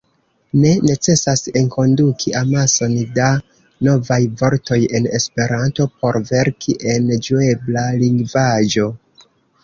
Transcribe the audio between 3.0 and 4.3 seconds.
da novaj